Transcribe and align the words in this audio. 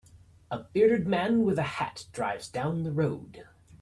A 0.49 0.57
bearded 0.57 1.05
man 1.07 1.43
with 1.43 1.59
a 1.59 1.77
hat 1.77 2.07
drives 2.11 2.49
down 2.49 2.81
the 2.81 2.91
road. 2.91 3.45